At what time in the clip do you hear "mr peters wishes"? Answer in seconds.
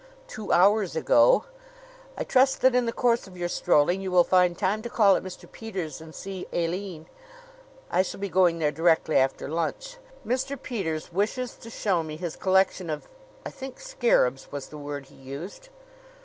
10.25-11.53